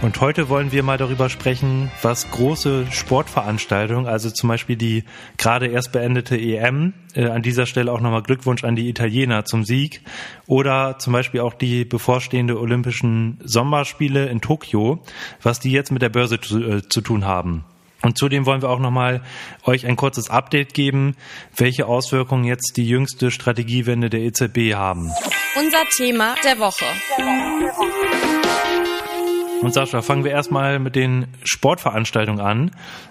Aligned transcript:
Und 0.00 0.20
heute 0.20 0.48
wollen 0.48 0.70
wir 0.70 0.84
mal 0.84 0.96
darüber 0.96 1.28
sprechen, 1.28 1.90
was 2.02 2.30
große 2.30 2.86
Sportveranstaltungen, 2.90 4.06
also 4.06 4.30
zum 4.30 4.48
Beispiel 4.48 4.76
die 4.76 5.02
gerade 5.38 5.66
erst 5.66 5.90
beendete 5.90 6.38
EM, 6.38 6.92
äh, 7.14 7.26
an 7.26 7.42
dieser 7.42 7.66
Stelle 7.66 7.90
auch 7.90 8.00
nochmal 8.00 8.22
Glückwunsch 8.22 8.62
an 8.62 8.76
die 8.76 8.88
Italiener 8.88 9.44
zum 9.44 9.64
Sieg, 9.64 10.02
oder 10.46 10.98
zum 11.00 11.12
Beispiel 11.12 11.40
auch 11.40 11.54
die 11.54 11.84
bevorstehende 11.84 12.60
Olympischen 12.60 13.40
Sommerspiele 13.42 14.28
in 14.28 14.40
Tokio, 14.40 15.00
was 15.42 15.58
die 15.58 15.72
jetzt 15.72 15.90
mit 15.90 16.00
der 16.00 16.10
Börse 16.10 16.40
zu, 16.40 16.62
äh, 16.62 16.88
zu 16.88 17.00
tun 17.00 17.24
haben. 17.24 17.64
Und 18.00 18.16
zudem 18.16 18.46
wollen 18.46 18.62
wir 18.62 18.70
auch 18.70 18.78
nochmal 18.78 19.22
euch 19.64 19.84
ein 19.84 19.96
kurzes 19.96 20.30
Update 20.30 20.74
geben, 20.74 21.16
welche 21.56 21.86
Auswirkungen 21.86 22.44
jetzt 22.44 22.76
die 22.76 22.86
jüngste 22.86 23.32
Strategiewende 23.32 24.08
der 24.08 24.20
EZB 24.20 24.74
haben. 24.74 25.10
Unser 25.58 25.84
Thema 25.96 26.36
der 26.44 26.60
Woche. 26.60 26.84
Der 27.16 27.26
Woche, 27.26 27.60
der 27.60 27.76
Woche. 27.76 28.37
Und 29.60 29.74
Sascha, 29.74 30.02
fangen 30.02 30.24
wir 30.24 30.30
erstmal 30.30 30.78
mit 30.78 30.94
den 30.94 31.26
Sportveranstaltungen 31.42 32.40
an. 32.40 32.70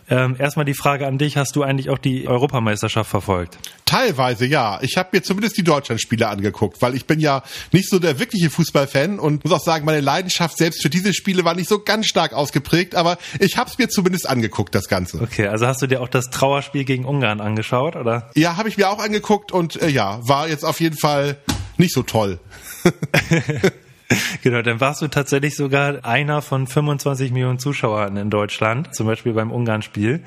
Ähm, 0.09 0.35
erstmal 0.39 0.65
die 0.65 0.73
Frage 0.73 1.05
an 1.05 1.17
dich, 1.17 1.35
hast 1.35 1.55
du 1.55 1.63
eigentlich 1.63 1.89
auch 1.89 1.97
die 1.97 2.27
Europameisterschaft 2.27 3.09
verfolgt? 3.09 3.57
Teilweise 3.85 4.45
ja. 4.45 4.79
Ich 4.81 4.97
habe 4.97 5.09
mir 5.11 5.21
zumindest 5.21 5.57
die 5.57 5.63
Deutschlandspiele 5.63 6.27
angeguckt, 6.27 6.81
weil 6.81 6.95
ich 6.95 7.05
bin 7.05 7.19
ja 7.19 7.43
nicht 7.73 7.89
so 7.89 7.99
der 7.99 8.19
wirkliche 8.19 8.49
Fußballfan 8.49 9.19
und 9.19 9.43
muss 9.43 9.53
auch 9.53 9.63
sagen, 9.63 9.85
meine 9.85 9.99
Leidenschaft 9.99 10.57
selbst 10.57 10.81
für 10.81 10.89
diese 10.89 11.13
Spiele 11.13 11.43
war 11.43 11.53
nicht 11.53 11.67
so 11.67 11.79
ganz 11.79 12.07
stark 12.07 12.33
ausgeprägt, 12.33 12.95
aber 12.95 13.17
ich 13.39 13.57
habe 13.57 13.69
es 13.69 13.77
mir 13.77 13.89
zumindest 13.89 14.29
angeguckt, 14.29 14.73
das 14.73 14.87
Ganze. 14.87 15.21
Okay, 15.21 15.47
also 15.47 15.67
hast 15.67 15.81
du 15.81 15.87
dir 15.87 16.01
auch 16.01 16.09
das 16.09 16.29
Trauerspiel 16.29 16.85
gegen 16.85 17.03
Ungarn 17.03 17.41
angeschaut, 17.41 17.95
oder? 17.95 18.29
Ja, 18.35 18.55
habe 18.55 18.69
ich 18.69 18.77
mir 18.77 18.89
auch 18.89 18.99
angeguckt 18.99 19.51
und 19.51 19.81
äh, 19.81 19.89
ja, 19.89 20.19
war 20.27 20.47
jetzt 20.47 20.63
auf 20.63 20.79
jeden 20.79 20.97
Fall 20.97 21.37
nicht 21.77 21.93
so 21.93 22.03
toll. 22.03 22.39
Genau, 24.41 24.61
dann 24.61 24.79
warst 24.79 25.01
du 25.01 25.07
tatsächlich 25.07 25.55
sogar 25.55 26.05
einer 26.05 26.41
von 26.41 26.67
25 26.67 27.31
Millionen 27.31 27.59
Zuschauern 27.59 28.17
in 28.17 28.29
Deutschland, 28.29 28.95
zum 28.95 29.07
Beispiel 29.07 29.33
beim 29.33 29.51
Ungarn-Spiel. 29.51 30.23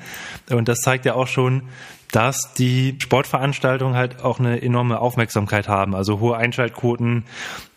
Und 0.49 0.67
das 0.67 0.79
zeigt 0.79 1.05
ja 1.05 1.15
auch 1.15 1.27
schon, 1.27 1.63
dass 2.11 2.53
die 2.53 2.97
Sportveranstaltungen 2.99 3.95
halt 3.95 4.23
auch 4.23 4.39
eine 4.39 4.61
enorme 4.61 4.99
Aufmerksamkeit 4.99 5.67
haben. 5.67 5.95
Also 5.95 6.19
hohe 6.19 6.35
Einschaltquoten, 6.35 7.23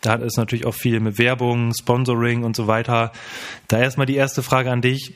da 0.01 0.15
ist 0.15 0.37
natürlich 0.37 0.65
auch 0.65 0.73
viel 0.73 0.99
mit 0.99 1.17
Werbung, 1.17 1.71
Sponsoring 1.73 2.43
und 2.43 2.55
so 2.55 2.67
weiter. 2.67 3.11
Da 3.67 3.79
erstmal 3.79 4.05
die 4.05 4.15
erste 4.15 4.43
Frage 4.43 4.71
an 4.71 4.81
dich 4.81 5.13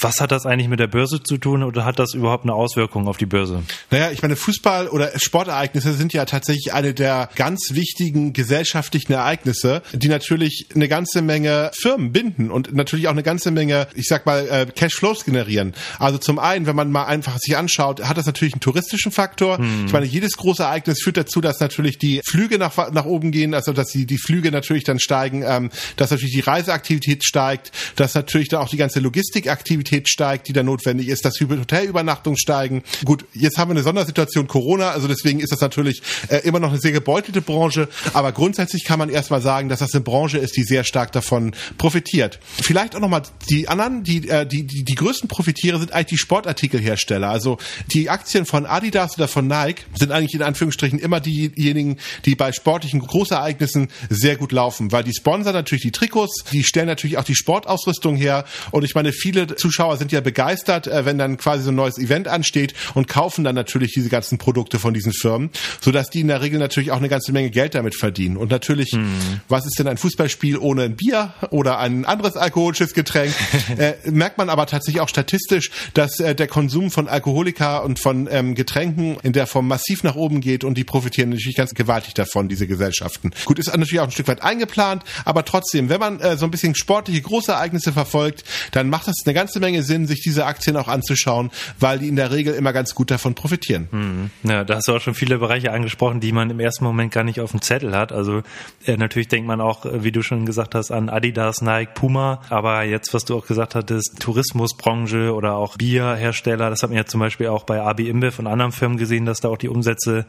was 0.00 0.20
hat 0.20 0.32
das 0.32 0.46
eigentlich 0.46 0.68
mit 0.68 0.80
der 0.80 0.86
Börse 0.86 1.22
zu 1.22 1.36
tun 1.36 1.62
oder 1.62 1.84
hat 1.84 1.98
das 1.98 2.14
überhaupt 2.14 2.44
eine 2.44 2.54
Auswirkung 2.54 3.08
auf 3.08 3.18
die 3.18 3.26
Börse? 3.26 3.62
Naja, 3.90 4.10
ich 4.10 4.22
meine, 4.22 4.36
Fußball 4.36 4.88
oder 4.88 5.10
Sportereignisse 5.16 5.92
sind 5.92 6.14
ja 6.14 6.24
tatsächlich 6.24 6.72
eine 6.72 6.94
der 6.94 7.28
ganz 7.34 7.70
wichtigen 7.72 8.32
gesellschaftlichen 8.32 9.12
Ereignisse, 9.12 9.82
die 9.92 10.08
natürlich 10.08 10.66
eine 10.74 10.88
ganze 10.88 11.20
Menge 11.20 11.70
Firmen 11.74 12.12
binden 12.12 12.50
und 12.50 12.74
natürlich 12.74 13.08
auch 13.08 13.12
eine 13.12 13.22
ganze 13.22 13.50
Menge, 13.50 13.86
ich 13.94 14.06
sag 14.06 14.24
mal, 14.24 14.48
äh, 14.48 14.66
Cashflows 14.66 15.24
generieren. 15.24 15.74
Also 15.98 16.16
zum 16.18 16.38
einen, 16.38 16.66
wenn 16.66 16.76
man 16.76 16.90
mal 16.90 17.04
einfach 17.04 17.38
sich 17.38 17.56
anschaut, 17.56 18.02
hat 18.02 18.16
das 18.16 18.26
natürlich 18.26 18.54
einen 18.54 18.60
touristischen 18.60 19.12
Faktor. 19.12 19.58
Hm. 19.58 19.86
Ich 19.86 19.92
meine, 19.92 20.06
jedes 20.06 20.38
große 20.38 20.62
Ereignis 20.62 21.02
führt 21.02 21.18
dazu, 21.18 21.42
dass 21.42 21.60
natürlich 21.60 21.98
die 21.98 22.22
Flüge 22.26 22.56
nach, 22.56 22.90
nach 22.92 23.04
oben 23.04 23.30
gehen, 23.30 23.52
also 23.52 23.72
dass 23.72 23.88
die, 23.88 24.06
die 24.06 24.18
Flüge 24.18 24.50
natürlich 24.50 24.84
dann 24.84 24.98
steigen, 24.98 25.44
ähm, 25.46 25.70
dass 25.96 26.10
natürlich 26.10 26.34
die 26.34 26.40
Reiseaktivität 26.40 27.24
steigt, 27.24 27.72
dass 27.96 28.14
natürlich 28.14 28.48
dann 28.48 28.60
auch 28.60 28.68
die 28.70 28.78
ganze 28.78 29.00
Logistikaktivität 29.00 29.81
Aktivität 29.82 30.08
steigt, 30.08 30.48
die 30.48 30.52
da 30.52 30.62
notwendig 30.62 31.08
ist, 31.08 31.24
dass 31.24 31.40
Hotelübernachtungen 31.40 32.38
steigen. 32.38 32.82
Gut, 33.04 33.24
jetzt 33.34 33.58
haben 33.58 33.70
wir 33.70 33.72
eine 33.72 33.82
Sondersituation 33.82 34.46
Corona, 34.46 34.90
also 34.90 35.08
deswegen 35.08 35.40
ist 35.40 35.50
das 35.50 35.60
natürlich 35.60 36.02
äh, 36.28 36.38
immer 36.38 36.60
noch 36.60 36.70
eine 36.70 36.78
sehr 36.78 36.92
gebeutelte 36.92 37.42
Branche, 37.42 37.88
aber 38.12 38.32
grundsätzlich 38.32 38.84
kann 38.84 38.98
man 38.98 39.08
erstmal 39.08 39.42
sagen, 39.42 39.68
dass 39.68 39.80
das 39.80 39.92
eine 39.94 40.02
Branche 40.02 40.38
ist, 40.38 40.56
die 40.56 40.62
sehr 40.62 40.84
stark 40.84 41.12
davon 41.12 41.52
profitiert. 41.78 42.38
Vielleicht 42.62 42.94
auch 42.94 43.00
nochmal 43.00 43.22
die 43.50 43.68
anderen, 43.68 44.04
die, 44.04 44.28
äh, 44.28 44.46
die, 44.46 44.64
die, 44.64 44.84
die 44.84 44.94
größten 44.94 45.28
Profitiere 45.28 45.78
sind 45.78 45.92
eigentlich 45.92 46.06
die 46.12 46.18
Sportartikelhersteller. 46.18 47.28
Also 47.28 47.58
die 47.92 48.08
Aktien 48.08 48.46
von 48.46 48.66
Adidas 48.66 49.16
oder 49.16 49.28
von 49.28 49.46
Nike 49.46 49.82
sind 49.94 50.12
eigentlich 50.12 50.34
in 50.34 50.42
Anführungsstrichen 50.42 50.98
immer 50.98 51.20
diejenigen, 51.20 51.98
die 52.24 52.36
bei 52.36 52.52
sportlichen 52.52 53.00
Großereignissen 53.00 53.88
sehr 54.08 54.36
gut 54.36 54.52
laufen, 54.52 54.92
weil 54.92 55.04
die 55.04 55.14
sponsern 55.14 55.54
natürlich 55.54 55.82
die 55.82 55.92
Trikots, 55.92 56.44
die 56.52 56.62
stellen 56.62 56.86
natürlich 56.86 57.18
auch 57.18 57.24
die 57.24 57.34
Sportausrüstung 57.34 58.16
her 58.16 58.44
und 58.70 58.84
ich 58.84 58.94
meine, 58.94 59.12
viele 59.12 59.46
Zuschauer 59.56 59.71
Zuschauer 59.72 59.96
sind 59.96 60.12
ja 60.12 60.20
begeistert, 60.20 60.86
äh, 60.86 61.06
wenn 61.06 61.16
dann 61.16 61.38
quasi 61.38 61.64
so 61.64 61.70
ein 61.70 61.74
neues 61.74 61.96
Event 61.96 62.28
ansteht 62.28 62.74
und 62.92 63.08
kaufen 63.08 63.42
dann 63.42 63.54
natürlich 63.54 63.92
diese 63.92 64.10
ganzen 64.10 64.36
Produkte 64.36 64.78
von 64.78 64.92
diesen 64.92 65.14
Firmen, 65.14 65.50
sodass 65.80 66.10
die 66.10 66.20
in 66.20 66.28
der 66.28 66.42
Regel 66.42 66.58
natürlich 66.58 66.90
auch 66.90 66.98
eine 66.98 67.08
ganze 67.08 67.32
Menge 67.32 67.48
Geld 67.48 67.74
damit 67.74 67.94
verdienen. 67.94 68.36
Und 68.36 68.50
natürlich, 68.50 68.90
hm. 68.90 69.40
was 69.48 69.64
ist 69.64 69.78
denn 69.78 69.88
ein 69.88 69.96
Fußballspiel 69.96 70.58
ohne 70.58 70.82
ein 70.82 70.96
Bier 70.96 71.32
oder 71.48 71.78
ein 71.78 72.04
anderes 72.04 72.36
alkoholisches 72.36 72.92
Getränk? 72.92 73.34
äh, 73.78 73.94
merkt 74.10 74.36
man 74.36 74.50
aber 74.50 74.66
tatsächlich 74.66 75.00
auch 75.00 75.08
statistisch, 75.08 75.70
dass 75.94 76.20
äh, 76.20 76.34
der 76.34 76.48
Konsum 76.48 76.90
von 76.90 77.08
Alkoholika 77.08 77.78
und 77.78 77.98
von 77.98 78.28
ähm, 78.30 78.54
Getränken 78.54 79.16
in 79.22 79.32
der 79.32 79.46
Form 79.46 79.68
massiv 79.68 80.02
nach 80.02 80.16
oben 80.16 80.42
geht 80.42 80.64
und 80.64 80.76
die 80.76 80.84
profitieren 80.84 81.30
natürlich 81.30 81.56
ganz 81.56 81.72
gewaltig 81.72 82.12
davon, 82.12 82.50
diese 82.50 82.66
Gesellschaften. 82.66 83.30
Gut, 83.46 83.58
ist 83.58 83.74
natürlich 83.74 84.00
auch 84.00 84.04
ein 84.04 84.10
Stück 84.10 84.28
weit 84.28 84.42
eingeplant, 84.42 85.02
aber 85.24 85.46
trotzdem, 85.46 85.88
wenn 85.88 86.00
man 86.00 86.20
äh, 86.20 86.36
so 86.36 86.44
ein 86.44 86.50
bisschen 86.50 86.74
sportliche 86.74 87.22
Großereignisse 87.22 87.92
verfolgt, 87.92 88.44
dann 88.72 88.90
macht 88.90 89.08
das 89.08 89.16
eine 89.24 89.34
ganze 89.34 89.60
Menge 89.62 89.82
Sinn, 89.82 90.06
sich 90.06 90.20
diese 90.20 90.44
Aktien 90.44 90.76
auch 90.76 90.88
anzuschauen, 90.88 91.50
weil 91.80 91.98
die 91.98 92.08
in 92.08 92.16
der 92.16 92.30
Regel 92.30 92.54
immer 92.54 92.74
ganz 92.74 92.94
gut 92.94 93.10
davon 93.10 93.34
profitieren. 93.34 93.88
Hm. 93.90 94.30
Ja, 94.42 94.64
da 94.64 94.76
hast 94.76 94.88
du 94.88 94.94
auch 94.94 95.00
schon 95.00 95.14
viele 95.14 95.38
Bereiche 95.38 95.72
angesprochen, 95.72 96.20
die 96.20 96.32
man 96.32 96.50
im 96.50 96.60
ersten 96.60 96.84
Moment 96.84 97.12
gar 97.12 97.24
nicht 97.24 97.40
auf 97.40 97.52
dem 97.52 97.62
Zettel 97.62 97.96
hat. 97.96 98.12
Also 98.12 98.42
äh, 98.84 98.96
natürlich 98.96 99.28
denkt 99.28 99.46
man 99.46 99.60
auch, 99.60 99.86
äh, 99.86 100.04
wie 100.04 100.12
du 100.12 100.22
schon 100.22 100.44
gesagt 100.44 100.74
hast, 100.74 100.90
an 100.90 101.08
Adidas, 101.08 101.62
Nike, 101.62 101.94
Puma. 101.94 102.42
Aber 102.50 102.82
jetzt, 102.82 103.14
was 103.14 103.24
du 103.24 103.36
auch 103.38 103.46
gesagt 103.46 103.74
hattest, 103.74 104.16
Tourismusbranche 104.20 105.32
oder 105.32 105.54
auch 105.54 105.76
Bierhersteller, 105.76 106.68
das 106.68 106.82
hat 106.82 106.90
man 106.90 106.98
ja 106.98 107.06
zum 107.06 107.20
Beispiel 107.20 107.46
auch 107.46 107.64
bei 107.64 107.80
AB 107.80 108.00
InBev 108.00 108.38
und 108.38 108.46
anderen 108.46 108.72
Firmen 108.72 108.98
gesehen, 108.98 109.24
dass 109.24 109.40
da 109.40 109.48
auch 109.48 109.56
die 109.56 109.68
Umsätze 109.68 110.26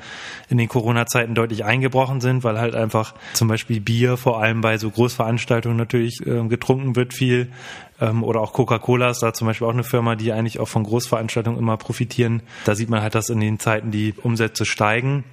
in 0.49 0.57
den 0.57 0.67
Corona-Zeiten 0.67 1.35
deutlich 1.35 1.65
eingebrochen 1.65 2.21
sind, 2.21 2.43
weil 2.43 2.59
halt 2.59 2.75
einfach 2.75 3.13
zum 3.33 3.47
Beispiel 3.47 3.81
Bier 3.81 4.17
vor 4.17 4.41
allem 4.41 4.61
bei 4.61 4.77
so 4.77 4.89
Großveranstaltungen 4.89 5.77
natürlich 5.77 6.25
äh, 6.25 6.47
getrunken 6.47 6.95
wird 6.95 7.13
viel 7.13 7.49
ähm, 7.99 8.23
oder 8.23 8.41
auch 8.41 8.53
Coca-Cola 8.53 9.09
ist 9.09 9.21
da 9.21 9.33
zum 9.33 9.47
Beispiel 9.47 9.67
auch 9.67 9.73
eine 9.73 9.83
Firma, 9.83 10.15
die 10.15 10.31
eigentlich 10.31 10.59
auch 10.59 10.67
von 10.67 10.83
Großveranstaltungen 10.83 11.59
immer 11.59 11.77
profitieren. 11.77 12.43
Da 12.65 12.75
sieht 12.75 12.89
man 12.89 13.01
halt, 13.01 13.15
dass 13.15 13.29
in 13.29 13.39
den 13.39 13.59
Zeiten 13.59 13.91
die 13.91 14.13
Umsätze 14.21 14.65
steigen. 14.65 15.23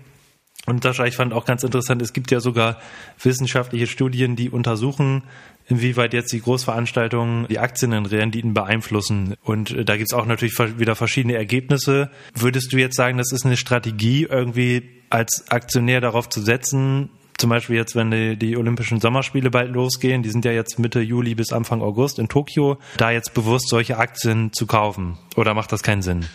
Und 0.67 0.83
Sascha, 0.83 1.07
ich 1.07 1.17
fand 1.17 1.33
auch 1.33 1.47
ganz 1.47 1.65
interessant, 1.65 2.03
es 2.03 2.13
gibt 2.13 2.31
ja 2.31 2.41
sogar 2.41 2.79
wissenschaftliche 3.23 3.87
Studien, 3.87 4.37
die 4.37 4.51
untersuchen, 4.51 5.23
inwieweit 5.69 6.13
jetzt 6.13 6.33
die 6.33 6.43
Großveranstaltungen 6.43 7.47
die 7.49 7.59
Aktienrenditen 7.59 8.53
beeinflussen. 8.53 9.37
Und 9.43 9.71
äh, 9.71 9.85
da 9.85 9.97
gibt's 9.97 10.13
auch 10.13 10.27
natürlich 10.27 10.59
wieder 10.79 10.97
verschiedene 10.97 11.35
Ergebnisse. 11.35 12.11
Würdest 12.35 12.73
du 12.73 12.77
jetzt 12.77 12.97
sagen, 12.97 13.19
das 13.19 13.33
ist 13.33 13.47
eine 13.47 13.57
Strategie, 13.57 14.27
irgendwie 14.29 14.83
als 15.09 15.51
Aktionär 15.51 16.01
darauf 16.01 16.29
zu 16.29 16.41
setzen, 16.41 17.11
zum 17.41 17.51
Beispiel 17.51 17.77
jetzt, 17.77 17.97
wenn 17.97 18.11
die, 18.11 18.37
die 18.37 18.57
Olympischen 18.57 19.01
Sommerspiele 19.01 19.51
bald 19.51 19.73
losgehen, 19.73 20.23
die 20.23 20.31
sind 20.31 20.45
ja 20.45 20.53
jetzt 20.53 20.79
Mitte 20.79 21.01
Juli 21.01 21.35
bis 21.35 21.53
Anfang 21.53 21.81
August 21.83 22.19
in 22.19 22.29
Tokio, 22.29 22.79
da 22.99 23.11
jetzt 23.11 23.35
bewusst 23.35 23.69
solche 23.69 23.97
Aktien 23.97 24.53
zu 24.53 24.67
kaufen? 24.67 25.19
Oder 25.37 25.55
macht 25.55 25.73
das 25.73 25.83
keinen 25.83 26.03
Sinn? 26.03 26.27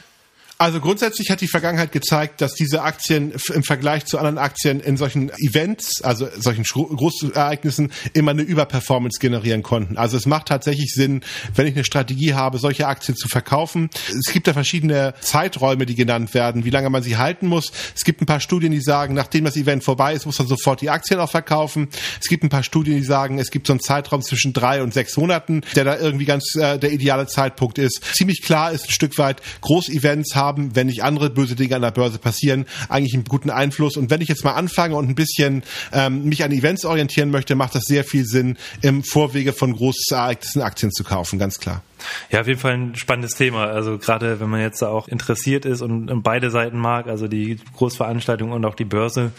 Also 0.58 0.80
grundsätzlich 0.80 1.30
hat 1.32 1.42
die 1.42 1.50
Vergangenheit 1.50 1.92
gezeigt, 1.92 2.40
dass 2.40 2.54
diese 2.54 2.82
Aktien 2.82 3.34
im 3.54 3.64
Vergleich 3.64 4.06
zu 4.06 4.18
anderen 4.18 4.38
Aktien 4.38 4.80
in 4.80 4.96
solchen 4.96 5.30
Events, 5.38 6.02
also 6.02 6.30
solchen 6.40 6.64
Großereignissen, 6.64 7.92
immer 8.14 8.32
eine 8.32 8.42
Überperformance 8.42 9.20
generieren 9.20 9.64
konnten. 9.64 9.98
Also 9.98 10.16
es 10.16 10.26
macht 10.26 10.48
tatsächlich 10.48 10.94
Sinn, 10.94 11.22
wenn 11.54 11.68
ich 11.68 11.76
eine 11.76 11.84
Strategie 11.84 12.36
habe, 12.36 12.58
solche 12.58 12.88
Aktien 12.88 13.18
zu 13.18 13.28
verkaufen. 13.28 13.90
Es 14.08 14.32
gibt 14.32 14.48
da 14.48 14.54
verschiedene 14.54 15.14
Zeiträume, 15.20 15.86
die 15.86 15.96
genannt 15.96 16.34
werden, 16.34 16.64
wie 16.64 16.70
lange 16.70 16.90
man 16.90 17.04
sie 17.04 17.18
halten 17.18 17.48
muss. 17.48 17.74
Es 17.94 18.06
gibt 18.06 18.22
ein 18.22 18.26
paar 18.26 18.40
Studien, 18.40 18.72
die 18.72 18.82
sagen, 18.82 19.14
nachdem 19.14 19.44
das 19.44 19.58
Event 19.58 19.84
vorbei 19.84 20.14
ist, 20.14 20.26
muss 20.26 20.40
man 20.40 20.48
sofort 20.48 20.80
die 20.80 20.90
Aktien 20.90 21.20
auch 21.20 21.32
verkaufen. 21.32 21.90
Es 22.22 22.30
gibt 22.30 22.46
ein 22.46 22.50
paar 22.50 22.64
Studien, 22.64 22.96
die 22.96 23.04
sagen, 23.04 23.40
es 23.40 23.52
gibt 23.52 23.68
so 23.68 23.74
einen 23.74 23.82
Zeitraum 23.82 24.22
zwischen 24.22 24.54
drei 24.54 24.82
und 24.82 24.94
sechs 24.94 25.18
Monaten, 25.18 25.64
der 25.76 25.84
da 25.84 25.98
irgendwie 25.98 26.26
ganz 26.26 26.56
äh, 26.56 26.80
der 26.80 26.94
ideale 26.94 27.28
Zeitpunkt 27.28 27.78
ist. 27.78 28.02
Ziemlich 28.16 28.42
klar 28.42 28.72
ist 28.72 28.86
ein 28.86 28.92
Stück 28.92 29.18
weit, 29.18 29.42
Großevents 29.60 30.34
haben 30.34 30.45
haben, 30.46 30.76
wenn 30.76 30.88
nicht 30.88 31.04
andere 31.04 31.30
böse 31.30 31.56
Dinge 31.56 31.76
an 31.76 31.82
der 31.82 31.92
Börse 31.92 32.20
passieren, 32.20 32.66
eigentlich 32.90 33.14
einen 33.14 33.26
guten 33.26 33.50
Einfluss. 33.50 33.98
Und 33.98 34.10
wenn 34.10 34.22
ich 34.22 34.30
jetzt 34.30 34.44
mal 34.44 34.54
anfange 34.54 34.96
und 34.96 35.10
ein 35.10 35.16
bisschen 35.16 35.64
ähm, 35.92 36.26
mich 36.26 36.44
an 36.44 36.52
Events 36.52 36.86
orientieren 36.86 37.32
möchte, 37.32 37.56
macht 37.56 37.76
das 37.76 37.84
sehr 37.86 38.04
viel 38.04 38.26
Sinn, 38.26 38.58
im 38.82 39.04
Vorwege 39.04 39.54
von 39.54 39.74
Großereignissen 39.74 40.62
Aktien 40.62 40.92
zu 40.92 41.04
kaufen, 41.04 41.40
ganz 41.40 41.60
klar. 41.60 41.82
Ja, 42.30 42.42
auf 42.42 42.48
jeden 42.48 42.60
Fall 42.60 42.74
ein 42.74 42.96
spannendes 42.96 43.36
Thema. 43.36 43.66
Also 43.66 43.98
gerade 43.98 44.40
wenn 44.40 44.50
man 44.50 44.62
jetzt 44.62 44.84
auch 44.84 45.08
interessiert 45.08 45.66
ist 45.66 45.82
und, 45.82 46.24
beide 46.24 46.52
Seiten 46.52 46.78
mag, 46.78 47.08
also 47.08 47.28
die 47.28 47.60
Großveranstaltung 47.76 48.52
und 48.52 48.66
auch 48.66 48.76
die 48.76 48.86
Börse, 48.86 49.32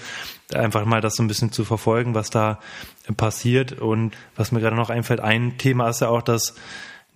einfach 0.54 0.84
mal 0.84 1.00
das 1.00 1.16
so 1.16 1.22
ein 1.22 1.28
bisschen 1.28 1.52
zu 1.52 1.64
verfolgen, 1.64 2.14
was 2.14 2.30
da 2.30 2.58
passiert. 3.16 3.72
Und 3.72 4.16
was 4.36 4.52
mir 4.52 4.60
gerade 4.60 4.76
noch 4.76 4.90
einfällt, 4.90 5.20
ein 5.20 5.58
Thema 5.58 5.88
ist 5.88 6.00
ja 6.00 6.08
auch, 6.08 6.22
dass 6.22 6.54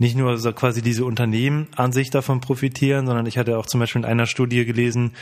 nicht 0.00 0.16
nur 0.16 0.38
so 0.38 0.52
quasi 0.52 0.80
diese 0.80 1.04
Unternehmen 1.04 1.68
an 1.76 1.92
sich 1.92 2.08
davon 2.10 2.40
profitieren, 2.40 3.06
sondern 3.06 3.26
ich 3.26 3.36
hatte 3.36 3.58
auch 3.58 3.66
zum 3.66 3.80
Beispiel 3.80 4.00
in 4.00 4.08
einer 4.08 4.26
Studie 4.26 4.64
gelesen, 4.64 5.12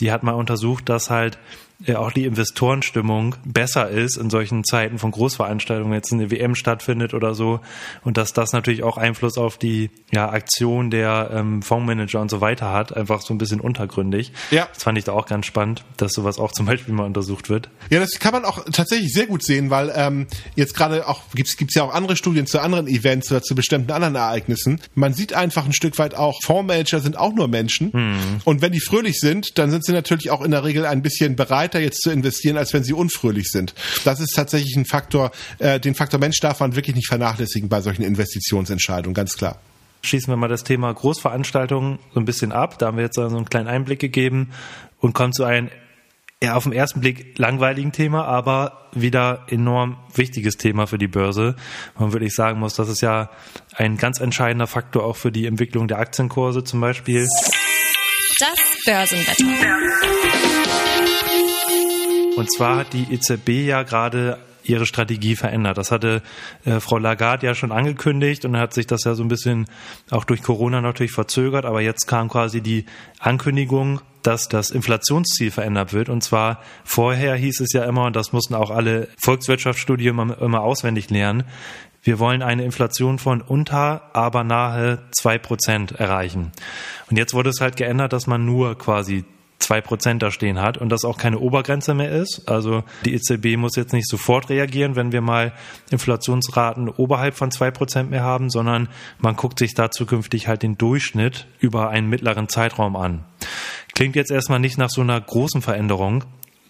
die 0.00 0.10
hat 0.10 0.24
mal 0.24 0.32
untersucht, 0.32 0.88
dass 0.88 1.08
halt 1.08 1.38
ja 1.80 1.98
auch 1.98 2.12
die 2.12 2.24
Investorenstimmung 2.24 3.36
besser 3.44 3.88
ist 3.88 4.16
in 4.16 4.30
solchen 4.30 4.64
Zeiten 4.64 4.98
von 4.98 5.10
Großveranstaltungen, 5.10 5.92
jetzt 5.92 6.12
eine 6.12 6.30
WM 6.30 6.54
stattfindet 6.54 7.14
oder 7.14 7.34
so, 7.34 7.60
und 8.02 8.16
dass 8.16 8.32
das 8.32 8.52
natürlich 8.52 8.82
auch 8.82 8.96
Einfluss 8.96 9.38
auf 9.38 9.58
die 9.58 9.90
ja, 10.12 10.28
Aktion 10.28 10.90
der 10.90 11.30
ähm, 11.32 11.62
Fondsmanager 11.62 12.20
und 12.20 12.30
so 12.30 12.40
weiter 12.40 12.72
hat, 12.72 12.96
einfach 12.96 13.22
so 13.22 13.34
ein 13.34 13.38
bisschen 13.38 13.60
untergründig. 13.60 14.32
Ja. 14.50 14.68
Das 14.72 14.82
fand 14.82 14.98
ich 14.98 15.04
da 15.04 15.12
auch 15.12 15.26
ganz 15.26 15.46
spannend, 15.46 15.84
dass 15.96 16.12
sowas 16.12 16.38
auch 16.38 16.52
zum 16.52 16.66
Beispiel 16.66 16.94
mal 16.94 17.04
untersucht 17.04 17.50
wird. 17.50 17.68
Ja, 17.90 18.00
das 18.00 18.18
kann 18.18 18.32
man 18.32 18.44
auch 18.44 18.64
tatsächlich 18.72 19.12
sehr 19.12 19.26
gut 19.26 19.42
sehen, 19.42 19.70
weil 19.70 19.92
ähm, 19.94 20.26
jetzt 20.54 20.74
gerade 20.74 21.06
auch 21.08 21.22
gibt's 21.34 21.56
gibt's 21.56 21.74
ja 21.74 21.82
auch 21.82 21.92
andere 21.92 22.16
Studien 22.16 22.46
zu 22.46 22.60
anderen 22.60 22.86
Events 22.86 23.30
oder 23.30 23.42
zu 23.42 23.54
bestimmten 23.54 23.92
anderen 23.92 24.14
Ereignissen. 24.14 24.80
Man 24.94 25.12
sieht 25.12 25.32
einfach 25.32 25.64
ein 25.64 25.72
Stück 25.72 25.98
weit 25.98 26.14
auch, 26.14 26.38
Fondsmanager 26.44 27.00
sind 27.00 27.16
auch 27.16 27.34
nur 27.34 27.48
Menschen. 27.48 27.92
Hm. 27.92 28.16
Und 28.44 28.62
wenn 28.62 28.72
die 28.72 28.80
fröhlich 28.80 29.18
sind, 29.18 29.58
dann 29.58 29.70
sind 29.70 29.84
sie 29.84 29.92
natürlich 29.92 30.30
auch 30.30 30.42
in 30.42 30.50
der 30.50 30.64
Regel 30.64 30.86
ein 30.86 31.02
bisschen 31.02 31.36
bereiter 31.64 31.80
jetzt 31.80 32.02
zu 32.02 32.10
investieren, 32.10 32.56
als 32.56 32.72
wenn 32.72 32.84
sie 32.84 32.92
unfröhlich 32.92 33.48
sind. 33.50 33.74
Das 34.04 34.20
ist 34.20 34.34
tatsächlich 34.34 34.76
ein 34.76 34.84
Faktor, 34.84 35.30
äh, 35.58 35.80
den 35.80 35.94
Faktor 35.94 36.20
Mensch 36.20 36.38
darf 36.40 36.60
man 36.60 36.76
wirklich 36.76 36.94
nicht 36.94 37.08
vernachlässigen 37.08 37.68
bei 37.68 37.80
solchen 37.80 38.02
Investitionsentscheidungen, 38.02 39.14
ganz 39.14 39.36
klar 39.36 39.60
schließen 40.02 40.30
wir 40.30 40.36
mal 40.36 40.48
das 40.48 40.64
Thema 40.64 40.92
Großveranstaltungen 40.92 41.98
so 42.12 42.20
ein 42.20 42.26
bisschen 42.26 42.52
ab. 42.52 42.78
Da 42.78 42.88
haben 42.88 42.98
wir 42.98 43.04
jetzt 43.04 43.14
so 43.14 43.22
einen 43.22 43.46
kleinen 43.46 43.68
Einblick 43.68 44.00
gegeben 44.00 44.50
und 45.00 45.14
kommen 45.14 45.32
zu 45.32 45.44
einem 45.44 45.70
ja, 46.42 46.56
auf 46.56 46.64
den 46.64 46.74
ersten 46.74 47.00
Blick 47.00 47.38
langweiligen 47.38 47.90
Thema, 47.90 48.26
aber 48.26 48.90
wieder 48.92 49.46
enorm 49.48 49.96
wichtiges 50.14 50.58
Thema 50.58 50.86
für 50.86 50.98
die 50.98 51.06
Börse. 51.08 51.56
Man 51.98 52.12
wirklich 52.12 52.34
sagen 52.34 52.60
muss, 52.60 52.74
das 52.74 52.90
ist 52.90 53.00
ja 53.00 53.30
ein 53.76 53.96
ganz 53.96 54.20
entscheidender 54.20 54.66
Faktor 54.66 55.04
auch 55.04 55.16
für 55.16 55.32
die 55.32 55.46
Entwicklung 55.46 55.88
der 55.88 56.00
Aktienkurse 56.00 56.64
zum 56.64 56.82
Beispiel. 56.82 57.26
Das 58.38 58.58
Börsenwetter. 58.84 60.43
Und 62.36 62.52
zwar 62.52 62.76
hat 62.76 62.92
die 62.92 63.12
EZB 63.12 63.66
ja 63.66 63.82
gerade 63.84 64.38
ihre 64.64 64.86
Strategie 64.86 65.36
verändert. 65.36 65.78
Das 65.78 65.90
hatte 65.90 66.22
äh, 66.64 66.80
Frau 66.80 66.98
Lagarde 66.98 67.46
ja 67.46 67.54
schon 67.54 67.72
angekündigt 67.72 68.44
und 68.44 68.56
hat 68.56 68.74
sich 68.74 68.86
das 68.86 69.04
ja 69.04 69.14
so 69.14 69.22
ein 69.22 69.28
bisschen 69.28 69.66
auch 70.10 70.24
durch 70.24 70.42
Corona 70.42 70.80
natürlich 70.80 71.12
verzögert, 71.12 71.64
aber 71.64 71.80
jetzt 71.80 72.06
kam 72.06 72.28
quasi 72.28 72.60
die 72.60 72.86
Ankündigung, 73.18 74.00
dass 74.22 74.48
das 74.48 74.70
Inflationsziel 74.70 75.50
verändert 75.50 75.92
wird. 75.92 76.08
Und 76.08 76.22
zwar 76.22 76.62
vorher 76.82 77.36
hieß 77.36 77.60
es 77.60 77.72
ja 77.72 77.84
immer, 77.84 78.06
und 78.06 78.16
das 78.16 78.32
mussten 78.32 78.54
auch 78.54 78.70
alle 78.70 79.08
Volkswirtschaftsstudien 79.22 80.18
immer, 80.18 80.40
immer 80.40 80.62
auswendig 80.62 81.10
lernen, 81.10 81.44
wir 82.02 82.18
wollen 82.18 82.42
eine 82.42 82.64
Inflation 82.64 83.18
von 83.18 83.40
unter, 83.40 84.10
aber 84.12 84.44
nahe 84.44 84.98
zwei 85.10 85.38
Prozent 85.38 85.92
erreichen. 85.92 86.52
Und 87.08 87.16
jetzt 87.16 87.32
wurde 87.32 87.48
es 87.48 87.62
halt 87.62 87.76
geändert, 87.76 88.12
dass 88.12 88.26
man 88.26 88.44
nur 88.44 88.76
quasi 88.76 89.24
zwei 89.58 89.80
Prozent 89.80 90.22
da 90.22 90.30
stehen 90.30 90.60
hat 90.60 90.76
und 90.78 90.90
das 90.90 91.04
auch 91.04 91.16
keine 91.16 91.38
Obergrenze 91.38 91.94
mehr 91.94 92.10
ist. 92.10 92.48
Also 92.48 92.84
die 93.04 93.14
EZB 93.14 93.56
muss 93.56 93.76
jetzt 93.76 93.92
nicht 93.92 94.08
sofort 94.08 94.50
reagieren, 94.50 94.96
wenn 94.96 95.12
wir 95.12 95.20
mal 95.20 95.52
Inflationsraten 95.90 96.88
oberhalb 96.88 97.34
von 97.34 97.50
zwei 97.50 97.70
Prozent 97.70 98.10
mehr 98.10 98.22
haben, 98.22 98.50
sondern 98.50 98.88
man 99.18 99.36
guckt 99.36 99.58
sich 99.58 99.74
da 99.74 99.90
zukünftig 99.90 100.48
halt 100.48 100.62
den 100.62 100.76
Durchschnitt 100.76 101.46
über 101.60 101.88
einen 101.88 102.08
mittleren 102.08 102.48
Zeitraum 102.48 102.96
an. 102.96 103.24
Klingt 103.94 104.16
jetzt 104.16 104.30
erstmal 104.30 104.60
nicht 104.60 104.76
nach 104.76 104.90
so 104.90 105.00
einer 105.00 105.20
großen 105.20 105.62
Veränderung. 105.62 106.24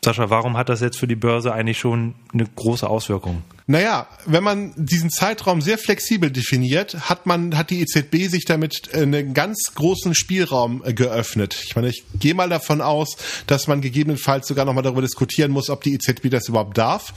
Sascha, 0.04 0.28
warum 0.28 0.56
hat 0.56 0.68
das 0.68 0.80
jetzt 0.80 0.98
für 0.98 1.06
die 1.06 1.16
Börse 1.16 1.52
eigentlich 1.52 1.78
schon 1.78 2.14
eine 2.32 2.44
große 2.44 2.88
Auswirkung? 2.88 3.42
Naja, 3.66 4.08
wenn 4.26 4.44
man 4.44 4.74
diesen 4.76 5.08
Zeitraum 5.08 5.62
sehr 5.62 5.78
flexibel 5.78 6.30
definiert, 6.30 7.08
hat 7.08 7.24
man, 7.24 7.56
hat 7.56 7.70
die 7.70 7.80
EZB 7.80 8.28
sich 8.28 8.44
damit 8.44 8.92
einen 8.92 9.32
ganz 9.32 9.72
großen 9.74 10.14
Spielraum 10.14 10.82
äh, 10.84 10.92
geöffnet. 10.92 11.56
Ich 11.64 11.74
meine, 11.74 11.88
ich 11.88 12.04
gehe 12.20 12.34
mal 12.34 12.50
davon 12.50 12.82
aus, 12.82 13.16
dass 13.46 13.66
man 13.66 13.80
gegebenenfalls 13.80 14.48
sogar 14.48 14.66
nochmal 14.66 14.82
darüber 14.82 15.00
diskutieren 15.00 15.50
muss, 15.50 15.70
ob 15.70 15.82
die 15.82 15.94
EZB 15.94 16.28
das 16.28 16.46
überhaupt 16.46 16.76
darf. 16.76 17.14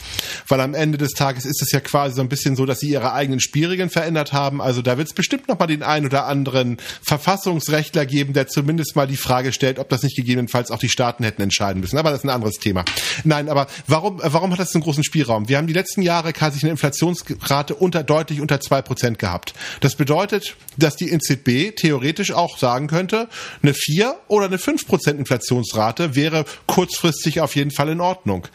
Weil 0.47 0.61
am 0.61 0.73
Ende 0.73 0.97
des 0.97 1.11
Tages 1.11 1.45
ist 1.45 1.61
es 1.61 1.73
ja 1.73 1.81
quasi 1.81 2.15
so 2.15 2.21
ein 2.21 2.29
bisschen 2.29 2.55
so, 2.55 2.65
dass 2.65 2.79
sie 2.79 2.91
ihre 2.91 3.11
eigenen 3.11 3.41
Spielregeln 3.41 3.89
verändert 3.89 4.31
haben. 4.31 4.61
Also 4.61 4.81
da 4.81 4.97
wird 4.97 5.09
es 5.09 5.13
bestimmt 5.13 5.49
nochmal 5.49 5.67
den 5.67 5.83
einen 5.83 6.05
oder 6.05 6.27
anderen 6.27 6.77
Verfassungsrechtler 7.01 8.05
geben, 8.05 8.31
der 8.31 8.47
zumindest 8.47 8.95
mal 8.95 9.07
die 9.07 9.17
Frage 9.17 9.51
stellt, 9.51 9.79
ob 9.79 9.89
das 9.89 10.01
nicht 10.01 10.15
gegebenenfalls 10.15 10.71
auch 10.71 10.79
die 10.79 10.87
Staaten 10.87 11.25
hätten 11.25 11.41
entscheiden 11.41 11.81
müssen. 11.81 11.97
Aber 11.97 12.11
das 12.11 12.19
ist 12.19 12.23
ein 12.23 12.29
anderes 12.29 12.55
Thema. 12.55 12.85
Nein, 13.25 13.49
aber 13.49 13.67
warum, 13.85 14.21
warum 14.23 14.53
hat 14.53 14.59
das 14.59 14.73
einen 14.73 14.83
großen 14.83 15.03
Spielraum? 15.03 15.49
Wir 15.49 15.57
haben 15.57 15.67
die 15.67 15.73
letzten 15.73 16.01
Jahre 16.01 16.36
hat 16.41 16.53
sich 16.53 16.63
eine 16.63 16.71
Inflationsrate 16.71 17.75
unter 17.75 18.03
deutlich 18.03 18.41
unter 18.41 18.59
zwei 18.59 18.81
Prozent 18.81 19.19
gehabt. 19.19 19.53
Das 19.81 19.95
bedeutet, 19.95 20.55
dass 20.77 20.95
die 20.95 21.11
EZB 21.11 21.75
theoretisch 21.75 22.31
auch 22.31 22.57
sagen 22.57 22.87
könnte, 22.87 23.27
eine 23.61 23.73
vier 23.73 24.15
oder 24.27 24.45
eine 24.45 24.57
fünf 24.57 24.87
Prozent 24.87 25.19
Inflationsrate 25.19 26.15
wäre 26.15 26.45
kurzfristig 26.65 27.41
auf 27.41 27.55
jeden 27.55 27.71
Fall 27.71 27.89
in 27.89 28.01
Ordnung 28.01 28.47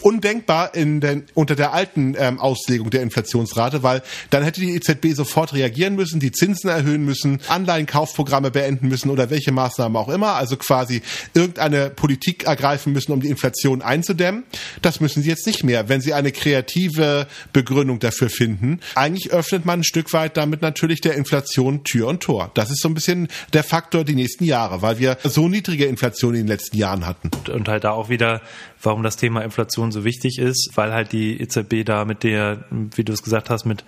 undenkbar 0.00 0.74
in 0.74 1.00
den, 1.00 1.24
unter 1.34 1.54
der 1.54 1.72
alten 1.72 2.14
ähm, 2.18 2.38
Auslegung 2.40 2.90
der 2.90 3.02
Inflationsrate, 3.02 3.82
weil 3.82 4.02
dann 4.30 4.42
hätte 4.42 4.60
die 4.60 4.74
EZB 4.74 5.14
sofort 5.14 5.52
reagieren 5.52 5.94
müssen, 5.94 6.20
die 6.20 6.32
Zinsen 6.32 6.70
erhöhen 6.70 7.04
müssen, 7.04 7.40
Anleihenkaufprogramme 7.48 8.50
beenden 8.50 8.88
müssen 8.88 9.10
oder 9.10 9.30
welche 9.30 9.52
Maßnahmen 9.52 9.96
auch 9.96 10.08
immer, 10.08 10.34
also 10.34 10.56
quasi 10.56 11.02
irgendeine 11.34 11.90
Politik 11.90 12.44
ergreifen 12.44 12.92
müssen, 12.92 13.12
um 13.12 13.20
die 13.20 13.28
Inflation 13.28 13.82
einzudämmen. 13.82 14.44
Das 14.80 15.00
müssen 15.00 15.22
sie 15.22 15.28
jetzt 15.28 15.46
nicht 15.46 15.64
mehr, 15.64 15.88
wenn 15.88 16.00
sie 16.00 16.14
eine 16.14 16.32
kreative 16.32 17.26
Begründung 17.52 17.98
dafür 17.98 18.30
finden. 18.30 18.80
Eigentlich 18.94 19.32
öffnet 19.32 19.64
man 19.64 19.80
ein 19.80 19.84
Stück 19.84 20.12
weit 20.12 20.36
damit 20.36 20.62
natürlich 20.62 21.00
der 21.00 21.14
Inflation 21.14 21.84
Tür 21.84 22.08
und 22.08 22.22
Tor. 22.22 22.50
Das 22.54 22.70
ist 22.70 22.80
so 22.80 22.88
ein 22.88 22.94
bisschen 22.94 23.28
der 23.52 23.64
Faktor 23.64 24.04
die 24.04 24.14
nächsten 24.14 24.44
Jahre, 24.44 24.82
weil 24.82 24.98
wir 24.98 25.18
so 25.24 25.48
niedrige 25.48 25.86
Inflation 25.86 26.34
in 26.34 26.42
den 26.42 26.48
letzten 26.48 26.76
Jahren 26.76 27.06
hatten. 27.06 27.30
Und 27.50 27.68
halt 27.68 27.84
da 27.84 27.90
auch 27.92 28.08
wieder 28.08 28.40
warum 28.82 29.02
das 29.02 29.16
Thema 29.16 29.42
Inflation 29.42 29.71
so 29.74 30.04
wichtig 30.04 30.38
ist, 30.38 30.70
weil 30.74 30.92
halt 30.92 31.12
die 31.12 31.40
EZB 31.40 31.84
da 31.84 32.04
mit 32.04 32.22
der, 32.22 32.64
wie 32.70 33.04
du 33.04 33.12
es 33.12 33.22
gesagt 33.22 33.50
hast, 33.50 33.64
mit 33.64 33.84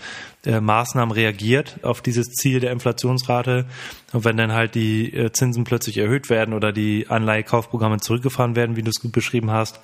äh, 0.47 0.61
Maßnahmen 0.61 1.13
reagiert 1.13 1.79
auf 1.83 2.01
dieses 2.01 2.29
Ziel 2.33 2.61
der 2.61 2.73
Inflationsrate. 2.73 3.67
Und 4.13 4.25
wenn 4.25 4.37
dann 4.37 4.53
halt 4.53 4.75
die 4.75 5.13
äh, 5.13 5.33
Zinsen 5.33 5.65
plötzlich 5.65 5.99
erhöht 5.99 6.31
werden 6.31 6.55
oder 6.55 6.73
die 6.73 7.07
Anleihekaufprogramme 7.09 8.01
zurückgefahren 8.01 8.57
werden, 8.57 8.77
wie 8.77 8.83
du 8.83 8.91
es 8.91 9.01
gut 9.01 9.13
beschrieben 9.13 9.51
hast, 9.51 9.81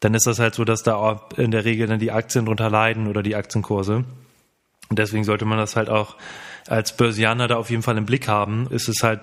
dann 0.00 0.14
ist 0.14 0.26
das 0.26 0.38
halt 0.38 0.54
so, 0.54 0.64
dass 0.64 0.82
da 0.82 1.28
in 1.36 1.50
der 1.50 1.64
Regel 1.64 1.86
dann 1.86 1.98
die 1.98 2.12
Aktien 2.12 2.46
drunter 2.46 2.70
leiden 2.70 3.06
oder 3.06 3.22
die 3.22 3.36
Aktienkurse. 3.36 4.04
Und 4.90 4.98
deswegen 4.98 5.24
sollte 5.24 5.44
man 5.44 5.58
das 5.58 5.76
halt 5.76 5.88
auch 5.88 6.16
als 6.68 6.96
Börsianer 6.96 7.48
da 7.48 7.56
auf 7.56 7.70
jeden 7.70 7.82
Fall 7.82 7.96
im 7.96 8.06
Blick 8.06 8.28
haben. 8.28 8.68
Ist 8.70 8.88
es 8.88 9.02
halt 9.02 9.20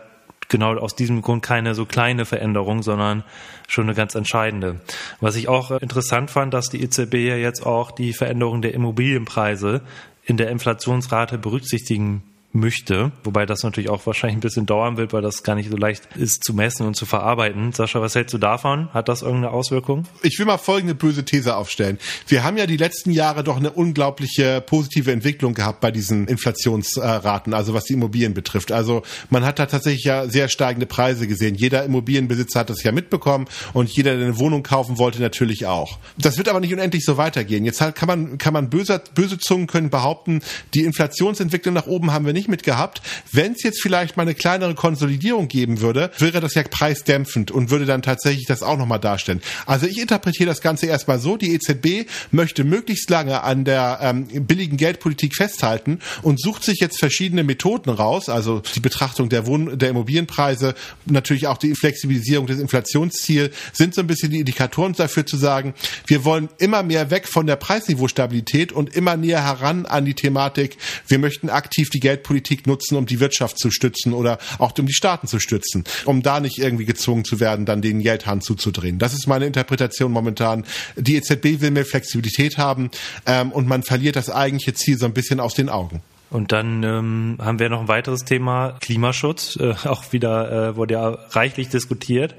genau 0.51 0.77
aus 0.77 0.96
diesem 0.96 1.22
Grund 1.24 1.41
keine 1.41 1.74
so 1.74 1.86
kleine 1.86 2.25
Veränderung, 2.25 2.84
sondern 2.84 3.24
schon 3.67 3.86
eine 3.86 3.96
ganz 3.96 4.13
entscheidende. 4.13 4.81
Was 5.20 5.36
ich 5.36 5.48
auch 5.48 5.72
interessant 5.72 6.29
fand, 6.29 6.53
dass 6.53 6.70
die 6.70 6.84
EZB 6.84 7.15
ja 7.15 7.38
jetzt 7.38 7.65
auch 7.65 7.89
die 7.89 8.13
Veränderung 8.13 8.62
der 8.62 8.75
Immobilienpreise 8.75 9.81
in 10.24 10.38
der 10.38 10.51
Inflationsrate 10.51 11.39
berücksichtigen 11.39 12.24
möchte, 12.53 13.12
wobei 13.24 13.46
das 13.46 13.63
natürlich 13.63 13.89
auch 13.89 14.05
wahrscheinlich 14.05 14.38
ein 14.38 14.41
bisschen 14.41 14.65
dauern 14.65 14.98
wird, 14.98 15.13
weil 15.13 15.22
das 15.22 15.43
gar 15.43 15.55
nicht 15.55 15.70
so 15.70 15.77
leicht 15.77 16.08
ist 16.15 16.43
zu 16.43 16.53
messen 16.53 16.86
und 16.86 16.96
zu 16.96 17.05
verarbeiten. 17.05 17.72
Sascha, 17.72 18.01
was 18.01 18.15
hältst 18.15 18.34
du 18.34 18.38
davon? 18.38 18.93
Hat 18.93 19.08
das 19.08 19.22
irgendeine 19.22 19.51
Auswirkung? 19.51 20.05
Ich 20.22 20.38
will 20.38 20.46
mal 20.46 20.58
folgende 20.58 20.93
böse 20.96 21.24
These 21.24 21.55
aufstellen. 21.55 21.98
Wir 22.27 22.43
haben 22.43 22.58
ja 22.58 22.65
die 22.65 22.77
letzten 22.77 23.12
Jahre 23.12 23.43
doch 23.43 23.58
eine 23.58 23.72
unglaubliche 23.72 24.62
positive 24.62 25.12
Entwicklung 25.12 25.53
gehabt 25.53 25.79
bei 25.79 25.91
diesen 25.91 26.27
Inflationsraten, 26.27 27.53
also 27.53 27.74
was 27.74 27.86
die 27.86 27.93
Immobilien 27.93 28.34
betrifft. 28.34 28.72
Also 28.72 29.03
man 29.29 29.46
hat 29.46 29.60
da 29.60 29.65
tatsächlich 29.65 30.03
ja 30.03 30.27
sehr 30.27 30.50
steigende 30.50 30.86
Preise 30.86 31.27
gesehen. 31.27 31.55
Jeder 31.55 31.86
Immobilienbesitzer 31.86 32.60
hat 32.60 32.70
das 32.70 32.84
ja 32.84 32.91
mitbekommen 32.91 33.48
und 33.74 33.89
jeder, 33.89 34.15
der 34.15 34.25
eine 34.25 34.39
Wohnung 34.39 34.63
kaufen 34.63 34.98
wollte, 34.98 35.22
natürlich 35.22 35.67
auch. 35.67 36.00
Das 36.17 36.38
wird 36.38 36.50
aber 36.50 36.60
nicht 36.60 36.74
unendlich 36.74 37.05
so 37.05 37.17
weitergehen. 37.17 37.63
Jetzt 37.63 37.79
kann 37.96 38.08
man, 38.08 38.38
kann 38.38 38.53
man 38.53 38.70
böse, 38.70 39.01
böse 39.15 39.38
Zungen 39.38 39.67
können 39.67 39.89
behaupten, 39.89 40.41
die 40.74 40.84
Inflationsentwicklung 40.84 41.74
nach 41.74 41.88
oben 41.88 42.12
haben 42.12 42.25
wir 42.25 42.34
nicht 42.34 42.40
nicht 42.41 42.50
mit 42.50 42.63
gehabt. 42.63 43.01
Wenn 43.31 43.51
es 43.51 43.62
jetzt 43.62 43.81
vielleicht 43.81 44.17
mal 44.17 44.24
eine 44.24 44.33
kleinere 44.33 44.74
Konsolidierung 44.74 45.48
geben 45.48 45.79
würde, 45.79 46.12
wäre 46.17 46.39
das 46.39 46.55
ja 46.55 46.63
preisdämpfend 46.63 47.51
und 47.51 47.69
würde 47.69 47.86
dann 47.86 48.01
tatsächlich 48.01 48.45
das 48.48 48.63
auch 48.63 48.77
nochmal 48.77 49.00
darstellen. 49.00 49.41
Also 49.67 49.86
ich 49.86 50.00
interpretiere 50.00 50.48
das 50.48 50.62
Ganze 50.62 50.88
erstmal 50.88 51.19
so, 51.19 51.38
die 51.38 51.53
EZB 51.53 52.10
möchte 52.31 52.63
möglichst 52.63 53.10
lange 53.10 53.43
an 53.43 53.63
der 53.63 54.00
ähm, 54.01 54.25
billigen 54.48 54.77
Geldpolitik 54.77 55.36
festhalten 55.36 56.00
und 56.24 56.41
sucht 56.41 56.63
sich 56.63 56.79
jetzt 56.79 57.00
verschiedene 57.00 57.43
Methoden 57.43 57.91
raus, 57.91 58.27
also 58.27 58.62
die 58.75 58.79
Betrachtung 58.79 59.29
der, 59.29 59.45
Wohn 59.45 59.77
der 59.77 59.89
Immobilienpreise, 59.89 60.74
natürlich 61.05 61.45
auch 61.45 61.57
die 61.57 61.75
Flexibilisierung 61.75 62.48
des 62.48 62.60
Inflationsziels, 62.60 63.55
sind 63.74 63.93
so 63.93 64.01
ein 64.01 64.07
bisschen 64.07 64.31
die 64.31 64.39
Indikatoren 64.39 64.93
dafür 64.93 65.25
zu 65.25 65.38
sagen, 65.38 65.75
wir 66.07 66.25
wollen 66.25 66.50
immer 66.57 66.81
mehr 66.81 67.12
weg 67.12 67.27
von 67.27 67.45
der 67.45 67.55
Preisniveaustabilität 67.55 68.71
und 68.71 68.95
immer 68.95 69.15
näher 69.15 69.43
heran 69.43 69.86
an 69.86 70.05
die 70.05 70.15
Thematik, 70.15 70.77
wir 71.07 71.19
möchten 71.19 71.50
aktiv 71.50 71.89
die 71.89 72.00
Geldpolitik 72.00 72.30
Politik 72.31 72.65
nutzen, 72.65 72.95
um 72.95 73.05
die 73.05 73.19
Wirtschaft 73.19 73.59
zu 73.59 73.71
stützen 73.71 74.13
oder 74.13 74.38
auch 74.57 74.71
um 74.79 74.85
die 74.85 74.93
Staaten 74.93 75.27
zu 75.27 75.38
stützen, 75.38 75.83
um 76.05 76.23
da 76.23 76.39
nicht 76.39 76.59
irgendwie 76.59 76.85
gezwungen 76.85 77.25
zu 77.25 77.41
werden, 77.41 77.65
dann 77.65 77.81
den 77.81 78.00
Geldhahn 78.00 78.39
zuzudrehen. 78.39 79.00
Das 79.00 79.11
ist 79.11 79.27
meine 79.27 79.45
Interpretation 79.45 80.13
momentan. 80.13 80.63
Die 80.95 81.17
EZB 81.17 81.59
will 81.59 81.71
mehr 81.71 81.83
Flexibilität 81.83 82.57
haben 82.57 82.89
ähm, 83.25 83.51
und 83.51 83.67
man 83.67 83.83
verliert 83.83 84.15
das 84.15 84.29
eigentliche 84.29 84.73
Ziel 84.73 84.97
so 84.97 85.05
ein 85.05 85.13
bisschen 85.13 85.41
aus 85.41 85.55
den 85.55 85.67
Augen. 85.67 86.01
Und 86.29 86.53
dann 86.53 86.83
ähm, 86.83 87.38
haben 87.41 87.59
wir 87.59 87.67
noch 87.67 87.81
ein 87.81 87.89
weiteres 87.89 88.23
Thema, 88.23 88.77
Klimaschutz. 88.79 89.59
Äh, 89.61 89.75
auch 89.89 90.13
wieder 90.13 90.69
äh, 90.69 90.75
wurde 90.77 90.93
ja 90.93 91.09
reichlich 91.31 91.67
diskutiert. 91.67 92.35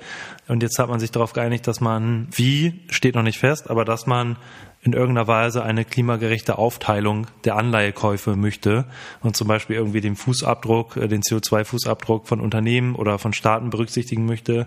Und 0.49 0.63
jetzt 0.63 0.79
hat 0.79 0.89
man 0.89 1.01
sich 1.01 1.11
darauf 1.11 1.35
geeinigt, 1.35 1.67
dass 1.67 1.83
man, 1.83 2.29
wie, 2.33 2.81
steht 2.89 3.15
noch 3.15 3.23
nicht 3.23 3.39
fest, 3.39 3.69
aber 3.69 3.85
dass 3.85 4.07
man 4.07 4.39
in 4.83 4.93
irgendeiner 4.95 5.29
Weise 5.29 5.63
eine 5.63 5.85
klimagerechte 5.85 6.59
Aufteilung 6.59 7.29
der 7.45 7.57
Anleihekäufe 7.57 8.35
möchte 8.35 8.85
und 9.21 9.37
zum 9.37 9.47
Beispiel 9.47 9.77
irgendwie 9.77 10.01
den 10.01 10.17
Fußabdruck, 10.17 10.97
äh, 10.97 11.09
den 11.09 11.23
CO2-Fußabdruck 11.23 12.27
von 12.27 12.41
Unternehmen 12.41 12.97
oder 12.97 13.19
von 13.19 13.33
Staaten 13.33 13.71
berücksichtigen 13.71 14.27
möchte. 14.27 14.67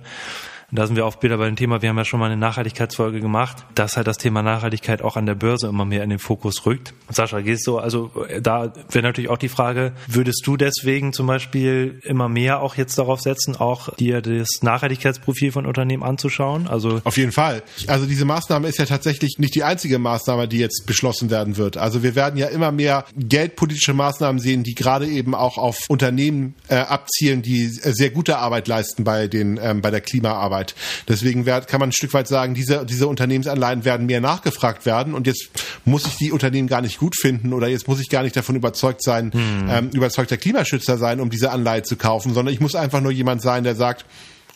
Und 0.76 0.80
da 0.80 0.88
sind 0.88 0.98
wir 0.98 1.06
auch 1.06 1.24
wieder 1.24 1.38
bei 1.38 1.46
dem 1.46 1.56
Thema, 1.56 1.82
wir 1.82 1.88
haben 1.88 1.98
ja 1.98 2.04
schon 2.04 2.20
mal 2.20 2.26
eine 2.26 2.36
Nachhaltigkeitsfolge 2.36 3.22
gemacht, 3.22 3.64
dass 3.76 3.96
halt 3.96 4.08
das 4.08 4.18
Thema 4.18 4.42
Nachhaltigkeit 4.42 5.02
auch 5.02 5.16
an 5.16 5.26
der 5.26 5.34
Börse 5.34 5.68
immer 5.68 5.86
mehr 5.86 6.04
in 6.04 6.10
den 6.10 6.20
Fokus 6.20 6.66
rückt. 6.66 6.94
Sascha, 7.10 7.40
gehst 7.40 7.66
du, 7.66 7.78
also 7.78 8.12
da 8.42 8.74
wäre 8.92 9.04
natürlich 9.04 9.30
auch 9.30 9.38
die 9.38 9.48
Frage, 9.48 9.94
würdest 10.08 10.42
du 10.44 10.58
deswegen 10.58 11.14
zum 11.14 11.28
Beispiel 11.28 12.02
immer 12.04 12.28
mehr 12.28 12.62
auch 12.62 12.76
jetzt 12.76 12.98
darauf 12.98 13.22
setzen, 13.22 13.56
auch 13.56 13.96
dir 13.96 14.22
das 14.22 14.50
Nachhaltigkeitsprofil 14.64 15.54
von 15.54 15.66
Unternehmen 15.66 16.04
anzuschauen? 16.04 16.68
Also 16.68 17.00
Auf 17.06 17.16
jeden 17.16 17.32
Fall. 17.32 17.64
Also 17.88 18.06
diese 18.06 18.26
Maßnahme 18.26 18.68
ist 18.68 18.78
ja 18.78 18.86
tatsächlich 18.86 19.38
nicht 19.38 19.56
die 19.56 19.64
einzige 19.64 19.98
Maßnahme, 19.98 20.50
die 20.50 20.58
jetzt 20.58 20.86
beschlossen 20.86 21.30
werden 21.30 21.56
wird. 21.56 21.78
Also 21.78 22.04
wir 22.04 22.16
werden 22.16 22.36
ja 22.36 22.48
immer 22.48 22.74
mehr 22.74 23.06
geldpolitische 23.16 23.94
Maßnahmen 23.94 24.42
sehen, 24.42 24.64
die 24.64 24.76
gerade 24.76 25.08
eben 25.08 25.36
auch 25.36 25.58
auf 25.58 25.86
Unternehmen 25.88 26.54
äh, 26.68 26.76
abzielen, 26.76 27.44
die 27.44 27.68
sehr 27.68 28.10
gute 28.10 28.40
Arbeit 28.40 28.68
leisten 28.68 29.06
bei 29.06 29.30
den 29.30 29.58
ähm, 29.62 29.80
bei 29.80 29.90
der 29.90 30.02
Klimaarbeit. 30.02 30.65
Arbeit. 30.66 30.76
Deswegen 31.08 31.46
wird, 31.46 31.68
kann 31.68 31.80
man 31.80 31.90
ein 31.90 31.94
Stück 31.94 32.14
weit 32.14 32.28
sagen, 32.28 32.54
diese, 32.54 32.86
diese 32.86 33.08
Unternehmensanleihen 33.08 33.86
werden 33.86 34.06
mehr 34.06 34.22
nachgefragt 34.22 34.86
werden 34.86 35.14
und 35.14 35.28
jetzt 35.28 35.50
muss 35.86 36.06
ich 36.06 36.16
die 36.16 36.32
Unternehmen 36.32 36.68
gar 36.68 36.82
nicht 36.82 36.98
gut 36.98 37.16
finden 37.20 37.54
oder 37.54 37.68
jetzt 37.68 37.88
muss 37.88 38.00
ich 38.00 38.10
gar 38.10 38.24
nicht 38.24 38.36
davon 38.36 38.56
überzeugt 38.56 39.04
sein, 39.04 39.32
hm. 39.32 39.70
ähm, 39.70 39.90
überzeugter 39.94 40.38
Klimaschützer 40.38 40.98
sein, 40.98 41.20
um 41.20 41.30
diese 41.30 41.52
Anleihe 41.52 41.84
zu 41.84 41.96
kaufen, 41.96 42.34
sondern 42.34 42.54
ich 42.54 42.60
muss 42.60 42.76
einfach 42.76 43.02
nur 43.02 43.12
jemand 43.12 43.42
sein, 43.42 43.64
der 43.64 43.76
sagt, 43.76 44.06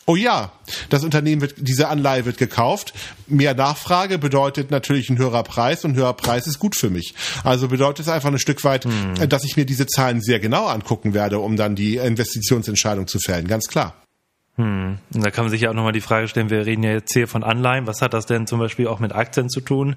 Oh 0.06 0.16
ja, 0.16 0.50
das 0.88 1.04
Unternehmen 1.04 1.40
wird, 1.40 1.54
diese 1.58 1.86
Anleihe 1.86 2.24
wird 2.24 2.36
gekauft. 2.36 2.94
Mehr 3.28 3.54
Nachfrage 3.54 4.18
bedeutet 4.18 4.72
natürlich 4.72 5.08
ein 5.08 5.18
höherer 5.18 5.44
Preis 5.44 5.84
und 5.84 5.92
ein 5.92 5.96
höherer 5.96 6.14
Preis 6.14 6.48
ist 6.48 6.58
gut 6.58 6.74
für 6.74 6.90
mich. 6.90 7.14
Also 7.44 7.68
bedeutet 7.68 8.06
es 8.06 8.12
einfach 8.12 8.30
ein 8.30 8.38
Stück 8.40 8.64
weit, 8.64 8.86
hm. 8.86 9.28
dass 9.28 9.44
ich 9.44 9.56
mir 9.56 9.66
diese 9.66 9.86
Zahlen 9.86 10.20
sehr 10.20 10.40
genau 10.40 10.66
angucken 10.66 11.14
werde, 11.14 11.38
um 11.38 11.56
dann 11.56 11.76
die 11.76 11.96
Investitionsentscheidung 11.96 13.06
zu 13.06 13.20
fällen. 13.20 13.46
Ganz 13.46 13.68
klar. 13.68 13.94
Hm. 14.60 14.98
Und 15.14 15.24
da 15.24 15.30
kann 15.30 15.44
man 15.44 15.50
sich 15.50 15.62
ja 15.62 15.70
auch 15.70 15.74
nochmal 15.74 15.92
die 15.92 16.02
Frage 16.02 16.28
stellen, 16.28 16.50
wir 16.50 16.66
reden 16.66 16.82
ja 16.82 16.90
jetzt 16.90 17.14
hier 17.14 17.26
von 17.26 17.42
Anleihen, 17.42 17.86
was 17.86 18.02
hat 18.02 18.12
das 18.12 18.26
denn 18.26 18.46
zum 18.46 18.58
Beispiel 18.58 18.88
auch 18.88 18.98
mit 18.98 19.14
Aktien 19.14 19.48
zu 19.48 19.62
tun? 19.62 19.96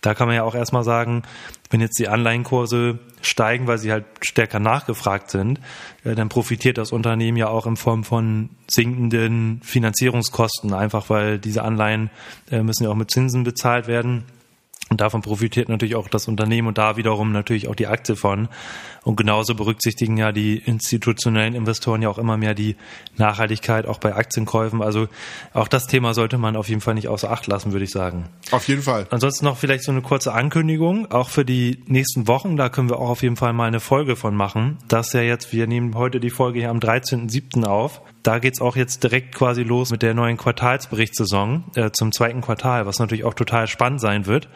Da 0.00 0.14
kann 0.14 0.26
man 0.26 0.34
ja 0.34 0.42
auch 0.42 0.56
erstmal 0.56 0.82
sagen, 0.82 1.22
wenn 1.70 1.80
jetzt 1.80 1.96
die 1.96 2.08
Anleihenkurse 2.08 2.98
steigen, 3.22 3.68
weil 3.68 3.78
sie 3.78 3.92
halt 3.92 4.06
stärker 4.22 4.58
nachgefragt 4.58 5.30
sind, 5.30 5.60
dann 6.02 6.28
profitiert 6.28 6.76
das 6.76 6.90
Unternehmen 6.90 7.36
ja 7.36 7.46
auch 7.46 7.66
in 7.66 7.76
Form 7.76 8.02
von 8.02 8.50
sinkenden 8.66 9.60
Finanzierungskosten, 9.62 10.74
einfach 10.74 11.08
weil 11.08 11.38
diese 11.38 11.62
Anleihen 11.62 12.10
äh, 12.50 12.64
müssen 12.64 12.82
ja 12.82 12.90
auch 12.90 12.96
mit 12.96 13.12
Zinsen 13.12 13.44
bezahlt 13.44 13.86
werden. 13.86 14.24
Und 14.90 15.00
davon 15.00 15.22
profitiert 15.22 15.68
natürlich 15.68 15.94
auch 15.94 16.08
das 16.08 16.26
Unternehmen 16.26 16.66
und 16.66 16.76
da 16.76 16.96
wiederum 16.96 17.30
natürlich 17.30 17.68
auch 17.68 17.76
die 17.76 17.86
Aktie 17.86 18.16
von. 18.16 18.48
Und 19.04 19.14
genauso 19.14 19.54
berücksichtigen 19.54 20.16
ja 20.16 20.32
die 20.32 20.56
institutionellen 20.58 21.54
Investoren 21.54 22.02
ja 22.02 22.08
auch 22.08 22.18
immer 22.18 22.36
mehr 22.36 22.54
die 22.54 22.74
Nachhaltigkeit 23.16 23.86
auch 23.86 23.98
bei 23.98 24.16
Aktienkäufen. 24.16 24.82
Also 24.82 25.06
auch 25.54 25.68
das 25.68 25.86
Thema 25.86 26.12
sollte 26.12 26.38
man 26.38 26.56
auf 26.56 26.68
jeden 26.68 26.80
Fall 26.80 26.94
nicht 26.94 27.06
außer 27.06 27.30
Acht 27.30 27.46
lassen, 27.46 27.70
würde 27.70 27.84
ich 27.84 27.92
sagen. 27.92 28.28
Auf 28.50 28.66
jeden 28.66 28.82
Fall. 28.82 29.06
Ansonsten 29.10 29.44
noch 29.44 29.58
vielleicht 29.58 29.84
so 29.84 29.92
eine 29.92 30.02
kurze 30.02 30.32
Ankündigung, 30.32 31.08
auch 31.12 31.28
für 31.28 31.44
die 31.44 31.84
nächsten 31.86 32.26
Wochen. 32.26 32.56
Da 32.56 32.68
können 32.68 32.90
wir 32.90 32.98
auch 32.98 33.10
auf 33.10 33.22
jeden 33.22 33.36
Fall 33.36 33.52
mal 33.52 33.68
eine 33.68 33.78
Folge 33.78 34.16
von 34.16 34.34
machen. 34.34 34.78
Das 34.88 35.06
ist 35.06 35.12
ja 35.12 35.22
jetzt, 35.22 35.52
wir 35.52 35.68
nehmen 35.68 35.94
heute 35.94 36.18
die 36.18 36.30
Folge 36.30 36.58
hier 36.58 36.70
am 36.70 36.80
13.07. 36.80 37.64
auf. 37.64 38.02
Da 38.22 38.38
geht's 38.38 38.60
auch 38.60 38.76
jetzt 38.76 39.02
direkt 39.02 39.34
quasi 39.34 39.62
los 39.62 39.90
mit 39.90 40.02
der 40.02 40.14
neuen 40.14 40.36
Quartalsberichtssaison 40.36 41.64
äh, 41.74 41.90
zum 41.90 42.12
zweiten 42.12 42.42
Quartal, 42.42 42.86
was 42.86 42.98
natürlich 42.98 43.24
auch 43.24 43.34
total 43.34 43.66
spannend 43.66 44.00
sein 44.00 44.26
wird, 44.26 44.48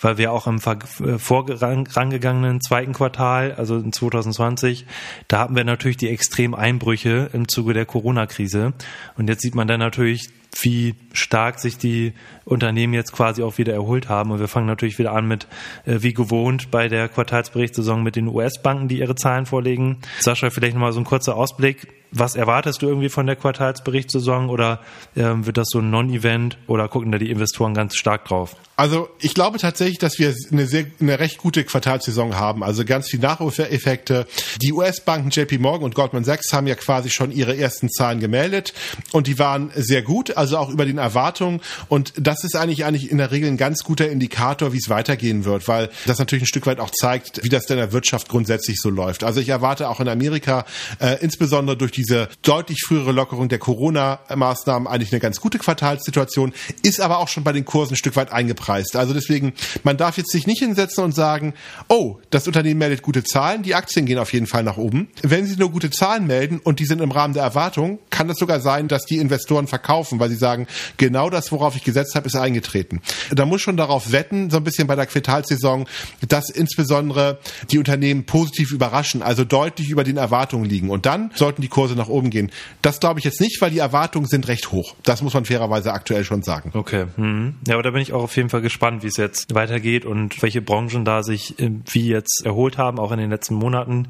weil 0.00 0.18
wir 0.18 0.32
auch 0.32 0.46
im 0.46 0.56
äh, 0.56 1.18
vorangegangenen 1.18 2.60
zweiten 2.60 2.92
Quartal, 2.92 3.54
also 3.54 3.76
in 3.76 3.92
2020, 3.92 4.86
da 5.26 5.40
hatten 5.40 5.56
wir 5.56 5.64
natürlich 5.64 5.96
die 5.96 6.08
extremen 6.08 6.54
Einbrüche 6.54 7.30
im 7.32 7.48
Zuge 7.48 7.72
der 7.72 7.86
Corona-Krise. 7.86 8.74
Und 9.16 9.28
jetzt 9.28 9.42
sieht 9.42 9.54
man 9.54 9.68
dann 9.68 9.80
natürlich, 9.80 10.28
wie 10.60 10.94
stark 11.12 11.60
sich 11.60 11.78
die 11.78 12.12
Unternehmen 12.44 12.94
jetzt 12.94 13.12
quasi 13.12 13.42
auch 13.42 13.58
wieder 13.58 13.74
erholt 13.74 14.08
haben. 14.08 14.30
Und 14.30 14.40
wir 14.40 14.48
fangen 14.48 14.66
natürlich 14.66 14.98
wieder 14.98 15.12
an 15.12 15.26
mit, 15.26 15.46
äh, 15.84 15.98
wie 16.00 16.12
gewohnt, 16.12 16.70
bei 16.70 16.88
der 16.88 17.08
Quartalsberichtssaison 17.08 18.02
mit 18.02 18.16
den 18.16 18.28
US-Banken, 18.28 18.88
die 18.88 18.98
ihre 18.98 19.14
Zahlen 19.14 19.46
vorlegen. 19.46 19.98
Sascha, 20.20 20.50
vielleicht 20.50 20.74
nochmal 20.74 20.92
so 20.92 21.00
ein 21.00 21.04
kurzer 21.04 21.36
Ausblick. 21.36 21.88
Was 22.10 22.36
erwartest 22.36 22.82
du 22.82 22.88
irgendwie 22.88 23.08
von 23.08 23.26
der 23.26 23.36
Quartalsberichtssaison 23.36 24.48
oder 24.48 24.80
ähm, 25.16 25.46
wird 25.46 25.56
das 25.58 25.68
so 25.70 25.80
ein 25.80 25.90
Non-Event 25.90 26.58
oder 26.66 26.88
gucken 26.88 27.12
da 27.12 27.18
die 27.18 27.30
Investoren 27.30 27.74
ganz 27.74 27.96
stark 27.96 28.24
drauf? 28.24 28.56
Also 28.76 29.08
ich 29.20 29.34
glaube 29.34 29.58
tatsächlich, 29.58 29.98
dass 29.98 30.20
wir 30.20 30.32
eine 30.52 30.66
sehr 30.66 30.86
eine 31.00 31.18
recht 31.18 31.38
gute 31.38 31.64
Quartalssaison 31.64 32.36
haben. 32.36 32.62
Also 32.62 32.84
ganz 32.84 33.08
viel 33.08 33.18
Nachholeffekte. 33.18 34.26
Die 34.62 34.72
US-Banken 34.72 35.30
JP 35.30 35.58
Morgan 35.58 35.84
und 35.84 35.96
Goldman 35.96 36.22
Sachs 36.22 36.52
haben 36.52 36.68
ja 36.68 36.76
quasi 36.76 37.10
schon 37.10 37.32
ihre 37.32 37.56
ersten 37.56 37.90
Zahlen 37.90 38.20
gemeldet 38.20 38.74
und 39.10 39.26
die 39.26 39.38
waren 39.40 39.72
sehr 39.74 40.02
gut, 40.02 40.36
also 40.36 40.58
auch 40.58 40.70
über 40.70 40.86
den 40.86 40.98
Erwartungen. 40.98 41.60
Und 41.88 42.12
das 42.16 42.44
ist 42.44 42.54
eigentlich 42.54 42.84
eigentlich 42.84 43.10
in 43.10 43.18
der 43.18 43.32
Regel 43.32 43.48
ein 43.48 43.56
ganz 43.56 43.82
guter 43.82 44.08
Indikator, 44.08 44.72
wie 44.72 44.78
es 44.78 44.88
weitergehen 44.88 45.44
wird, 45.44 45.66
weil 45.66 45.90
das 46.06 46.20
natürlich 46.20 46.44
ein 46.44 46.46
Stück 46.46 46.66
weit 46.66 46.78
auch 46.78 46.90
zeigt, 46.90 47.42
wie 47.42 47.48
das 47.48 47.64
denn 47.64 47.78
in 47.78 47.82
der 47.82 47.92
Wirtschaft 47.92 48.28
grundsätzlich 48.28 48.78
so 48.80 48.90
läuft. 48.90 49.24
Also 49.24 49.40
ich 49.40 49.48
erwarte 49.48 49.88
auch 49.88 49.98
in 49.98 50.08
Amerika 50.08 50.64
äh, 51.00 51.16
insbesondere 51.20 51.76
durch 51.76 51.90
diese 51.98 52.28
deutlich 52.42 52.82
frühere 52.86 53.12
Lockerung 53.12 53.48
der 53.48 53.58
Corona-Maßnahmen 53.58 54.86
eigentlich 54.86 55.12
eine 55.12 55.20
ganz 55.20 55.40
gute 55.40 55.58
Quartalssituation, 55.58 56.52
ist 56.82 57.00
aber 57.00 57.18
auch 57.18 57.28
schon 57.28 57.44
bei 57.44 57.52
den 57.52 57.64
Kursen 57.64 57.94
ein 57.94 57.96
Stück 57.96 58.16
weit 58.16 58.32
eingepreist. 58.32 58.96
Also 58.96 59.12
deswegen, 59.12 59.52
man 59.82 59.96
darf 59.96 60.16
jetzt 60.16 60.30
sich 60.30 60.46
nicht 60.46 60.60
hinsetzen 60.60 61.04
und 61.04 61.14
sagen, 61.14 61.54
oh, 61.88 62.18
das 62.30 62.46
Unternehmen 62.46 62.78
meldet 62.78 63.02
gute 63.02 63.24
Zahlen, 63.24 63.62
die 63.62 63.74
Aktien 63.74 64.06
gehen 64.06 64.18
auf 64.18 64.32
jeden 64.32 64.46
Fall 64.46 64.62
nach 64.62 64.76
oben. 64.76 65.08
Wenn 65.22 65.46
sie 65.46 65.56
nur 65.56 65.70
gute 65.70 65.90
Zahlen 65.90 66.26
melden 66.26 66.60
und 66.62 66.78
die 66.78 66.84
sind 66.84 67.00
im 67.00 67.10
Rahmen 67.10 67.34
der 67.34 67.42
Erwartung, 67.42 67.98
kann 68.10 68.30
es 68.30 68.38
sogar 68.38 68.60
sein, 68.60 68.86
dass 68.86 69.04
die 69.04 69.18
Investoren 69.18 69.66
verkaufen, 69.66 70.20
weil 70.20 70.28
sie 70.28 70.36
sagen, 70.36 70.66
genau 70.96 71.30
das, 71.30 71.50
worauf 71.50 71.74
ich 71.74 71.82
gesetzt 71.82 72.14
habe, 72.14 72.28
ist 72.28 72.36
eingetreten. 72.36 73.00
Da 73.32 73.44
muss 73.44 73.60
schon 73.60 73.76
darauf 73.76 74.12
wetten, 74.12 74.50
so 74.50 74.58
ein 74.58 74.64
bisschen 74.64 74.86
bei 74.86 74.94
der 74.94 75.06
Quartalssaison, 75.06 75.86
dass 76.28 76.50
insbesondere 76.50 77.40
die 77.70 77.78
Unternehmen 77.78 78.24
positiv 78.24 78.70
überraschen, 78.70 79.22
also 79.22 79.44
deutlich 79.44 79.90
über 79.90 80.04
den 80.04 80.16
Erwartungen 80.16 80.64
liegen. 80.64 80.90
Und 80.90 81.06
dann 81.06 81.32
sollten 81.34 81.62
die 81.62 81.68
Kurse 81.68 81.87
Kurse 81.88 81.96
nach 81.96 82.08
oben 82.08 82.30
gehen. 82.30 82.50
Das 82.82 83.00
glaube 83.00 83.18
ich 83.18 83.24
jetzt 83.24 83.40
nicht, 83.40 83.60
weil 83.60 83.70
die 83.70 83.78
Erwartungen 83.78 84.26
sind 84.26 84.48
recht 84.48 84.72
hoch. 84.72 84.94
Das 85.04 85.22
muss 85.22 85.34
man 85.34 85.44
fairerweise 85.44 85.92
aktuell 85.92 86.24
schon 86.24 86.42
sagen. 86.42 86.70
Okay. 86.74 87.06
Mhm. 87.16 87.54
Ja, 87.66 87.74
aber 87.74 87.82
da 87.82 87.90
bin 87.90 88.02
ich 88.02 88.12
auch 88.12 88.24
auf 88.24 88.36
jeden 88.36 88.50
Fall 88.50 88.60
gespannt, 88.60 89.02
wie 89.02 89.08
es 89.08 89.16
jetzt 89.16 89.54
weitergeht 89.54 90.04
und 90.04 90.40
welche 90.42 90.60
Branchen 90.60 91.04
da 91.04 91.22
sich 91.22 91.58
äh, 91.58 91.70
wie 91.86 92.08
jetzt 92.08 92.42
erholt 92.44 92.78
haben, 92.78 92.98
auch 92.98 93.12
in 93.12 93.18
den 93.18 93.30
letzten 93.30 93.54
Monaten. 93.54 94.08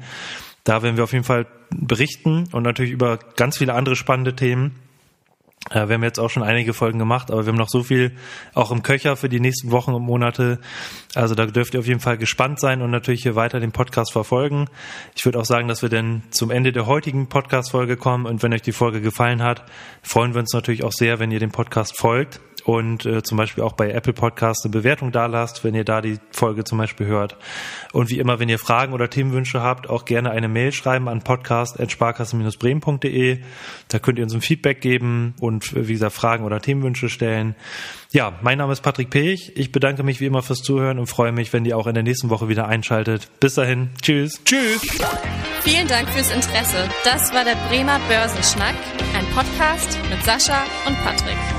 Da 0.63 0.83
werden 0.83 0.97
wir 0.97 1.05
auf 1.05 1.13
jeden 1.13 1.23
Fall 1.23 1.47
berichten 1.71 2.47
und 2.51 2.63
natürlich 2.63 2.91
über 2.91 3.17
ganz 3.37 3.57
viele 3.57 3.73
andere 3.73 3.95
spannende 3.95 4.35
Themen. 4.35 4.75
Äh, 5.69 5.87
wir 5.87 5.95
haben 5.95 6.03
jetzt 6.03 6.19
auch 6.19 6.29
schon 6.29 6.43
einige 6.43 6.73
Folgen 6.73 6.99
gemacht, 6.99 7.31
aber 7.31 7.45
wir 7.45 7.51
haben 7.51 7.57
noch 7.57 7.69
so 7.69 7.83
viel 7.83 8.11
auch 8.53 8.71
im 8.71 8.81
Köcher 8.81 9.15
für 9.15 9.29
die 9.29 9.39
nächsten 9.39 9.71
Wochen 9.71 9.93
und 9.93 10.03
Monate. 10.03 10.59
Also 11.15 11.35
da 11.35 11.45
dürft 11.45 11.73
ihr 11.73 11.79
auf 11.79 11.87
jeden 11.87 11.99
Fall 11.99 12.17
gespannt 12.17 12.59
sein 12.59 12.81
und 12.81 12.91
natürlich 12.91 13.23
hier 13.23 13.35
weiter 13.35 13.59
den 13.59 13.71
Podcast 13.71 14.13
verfolgen. 14.13 14.67
Ich 15.15 15.25
würde 15.25 15.39
auch 15.39 15.45
sagen, 15.45 15.67
dass 15.67 15.81
wir 15.81 15.89
dann 15.89 16.23
zum 16.31 16.49
Ende 16.51 16.71
der 16.71 16.85
heutigen 16.85 17.27
Podcast-Folge 17.27 17.97
kommen 17.97 18.25
und 18.25 18.41
wenn 18.41 18.53
euch 18.53 18.61
die 18.61 18.71
Folge 18.71 19.01
gefallen 19.01 19.43
hat, 19.43 19.63
freuen 20.01 20.33
wir 20.33 20.39
uns 20.39 20.53
natürlich 20.53 20.83
auch 20.83 20.93
sehr, 20.93 21.19
wenn 21.19 21.31
ihr 21.31 21.39
dem 21.39 21.51
Podcast 21.51 21.97
folgt 21.97 22.39
und 22.69 23.05
äh, 23.07 23.23
zum 23.23 23.39
Beispiel 23.39 23.63
auch 23.63 23.73
bei 23.73 23.89
Apple 23.89 24.13
Podcast 24.13 24.63
eine 24.63 24.71
Bewertung 24.71 25.11
da 25.11 25.25
lasst, 25.25 25.63
wenn 25.63 25.73
ihr 25.73 25.83
da 25.83 26.01
die 26.01 26.19
Folge 26.29 26.65
zum 26.65 26.77
Beispiel 26.77 27.07
hört. 27.07 27.35
Und 27.93 28.11
wie 28.11 28.19
immer, 28.19 28.39
wenn 28.39 28.47
ihr 28.47 28.59
Fragen 28.59 28.93
oder 28.93 29.09
Themenwünsche 29.09 29.63
habt, 29.63 29.89
auch 29.89 30.05
gerne 30.05 30.29
eine 30.29 30.47
Mail 30.47 30.71
schreiben 30.71 31.09
an 31.09 31.23
podcast.sparkassen-bremen.de. 31.23 33.39
Da 33.87 33.97
könnt 33.97 34.19
ihr 34.19 34.23
uns 34.23 34.35
ein 34.35 34.41
Feedback 34.41 34.81
geben 34.81 35.33
und 35.39 35.73
wie 35.73 35.93
gesagt 35.93 36.13
Fragen 36.13 36.43
oder 36.43 36.61
Themenwünsche 36.61 37.09
stellen. 37.09 37.55
Ja, 38.11 38.33
mein 38.43 38.59
Name 38.59 38.73
ist 38.73 38.81
Patrick 38.81 39.09
Pech. 39.09 39.53
Ich 39.55 39.71
bedanke 39.71 40.03
mich 40.03 40.19
wie 40.19 40.27
immer 40.27 40.43
fürs 40.43 40.61
Zuhören 40.61 40.99
und 40.99 41.07
freue 41.07 41.31
mich, 41.31 41.51
wenn 41.53 41.65
ihr 41.65 41.75
auch 41.75 41.87
in 41.87 41.95
der 41.95 42.03
nächsten 42.03 42.29
Woche 42.29 42.49
wieder 42.49 42.67
einschaltet. 42.67 43.31
Bis 43.39 43.55
dahin. 43.55 43.89
Tschüss. 43.99 44.43
Tschüss. 44.45 44.99
Vielen 45.61 45.87
Dank 45.87 46.07
fürs 46.09 46.29
Interesse. 46.29 46.87
Das 47.03 47.33
war 47.33 47.45
der 47.45 47.55
Bremer 47.67 47.99
Börsenschnack, 48.07 48.75
ein 49.17 49.25
Podcast 49.33 49.97
mit 50.11 50.23
Sascha 50.23 50.65
und 50.85 50.95
Patrick. 51.03 51.58